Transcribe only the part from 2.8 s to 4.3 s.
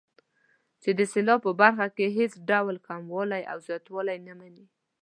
کموالی او زیاتوالی